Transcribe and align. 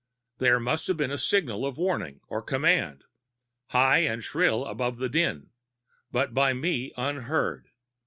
There 0.39 0.59
must 0.59 0.87
have 0.87 0.97
been 0.97 1.11
a 1.11 1.17
signal 1.19 1.63
of 1.63 1.77
warning 1.77 2.21
or 2.27 2.41
command, 2.41 3.03
high 3.67 3.99
and 3.99 4.23
shrill 4.23 4.65
above 4.65 4.97
the 4.97 5.09
din, 5.09 5.51
but 6.11 6.33
by 6.33 6.53
me 6.53 6.91
unheard. 6.97 7.67